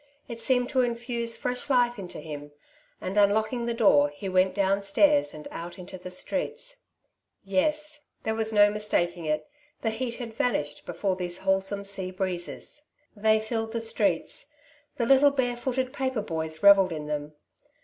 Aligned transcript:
It 0.27 0.41
seemed 0.41 0.67
to 0.69 0.81
infuse 0.81 1.35
fresh 1.35 1.69
life 1.69 1.99
into 1.99 2.19
him, 2.19 2.53
and, 2.99 3.19
unlock 3.19 3.53
ing 3.53 3.67
the 3.67 3.73
door, 3.75 4.09
he 4.09 4.27
went 4.27 4.55
downstairs 4.55 5.31
and 5.31 5.47
out 5.51 5.77
into 5.77 5.99
the 5.99 6.09
streets. 6.09 6.77
Yes, 7.43 8.05
there 8.23 8.33
was 8.33 8.51
no 8.51 8.71
mistaking 8.71 9.25
it; 9.25 9.47
the 9.83 9.91
heat 9.91 10.15
had 10.15 10.33
vanished 10.33 10.87
before 10.87 11.15
these 11.15 11.37
wholesome 11.37 11.83
sea 11.83 12.09
breezes; 12.09 12.81
74" 13.13 13.13
Two 13.13 13.13
Sides 13.13 13.13
to 13.13 13.15
every 13.19 13.37
Question^^ 13.37 13.41
■ 13.41 13.43
they 13.43 13.47
filled 13.47 13.71
the 13.73 13.81
streets; 13.81 14.45
the 14.97 15.05
little 15.05 15.29
bare 15.31 15.55
footed 15.55 15.93
paper 15.93 16.21
boys 16.23 16.63
revelled 16.63 16.91
in 16.91 17.05
them. 17.05 17.33